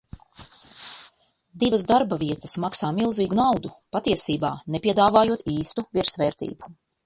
[1.63, 6.77] Divas darbavietas maksā milzīgu naudu, patiesībā nepiedāvājot īstu virsvērtību.